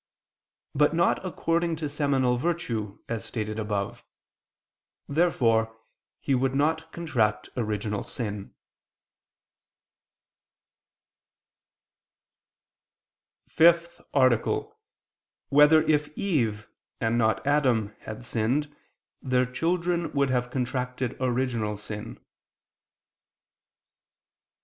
],but 0.81 0.95
not 0.95 1.23
according 1.23 1.75
to 1.75 1.87
seminal 1.87 2.35
virtue, 2.35 2.97
as 3.07 3.23
stated 3.23 3.59
above. 3.59 4.03
Therefore 5.07 5.77
he 6.19 6.33
would 6.33 6.55
not 6.55 6.91
contract 6.91 7.49
original 7.55 8.03
sin.________________________ 8.03 8.55
FIFTH 13.51 14.01
ARTICLE 14.11 14.55
[I 14.55 14.65
II, 14.65 14.69
Q. 14.69 14.69
81, 14.71 14.71
Art. 14.71 15.43
5] 15.43 15.47
Whether 15.71 15.81
If 15.83 16.07
Eve, 16.17 16.67
and 16.99 17.17
Not 17.19 17.45
Adam, 17.45 17.95
Had 17.99 18.25
Sinned, 18.25 18.75
Their 19.21 19.45
Children 19.45 20.11
Would 20.13 20.31
Have 20.31 20.49
Contracted 20.49 21.15
Original 21.19 21.77
Sin? 21.77 22.19